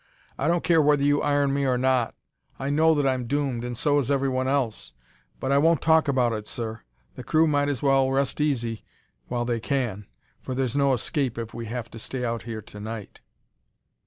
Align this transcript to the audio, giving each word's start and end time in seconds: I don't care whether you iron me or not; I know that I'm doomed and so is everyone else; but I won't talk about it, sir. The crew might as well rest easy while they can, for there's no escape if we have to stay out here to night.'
I 0.35 0.47
don't 0.47 0.63
care 0.63 0.81
whether 0.81 1.03
you 1.03 1.21
iron 1.21 1.53
me 1.53 1.63
or 1.65 1.77
not; 1.77 2.15
I 2.57 2.71
know 2.71 2.95
that 2.95 3.05
I'm 3.07 3.27
doomed 3.27 3.63
and 3.63 3.77
so 3.77 3.99
is 3.99 4.09
everyone 4.09 4.47
else; 4.47 4.93
but 5.39 5.51
I 5.51 5.59
won't 5.59 5.79
talk 5.79 6.07
about 6.07 6.33
it, 6.33 6.47
sir. 6.47 6.81
The 7.13 7.23
crew 7.23 7.45
might 7.45 7.69
as 7.69 7.83
well 7.83 8.09
rest 8.09 8.41
easy 8.41 8.83
while 9.27 9.45
they 9.45 9.59
can, 9.59 10.07
for 10.41 10.55
there's 10.55 10.75
no 10.75 10.93
escape 10.93 11.37
if 11.37 11.53
we 11.53 11.67
have 11.67 11.91
to 11.91 11.99
stay 11.99 12.25
out 12.25 12.41
here 12.49 12.63
to 12.63 12.79
night.' 12.79 13.21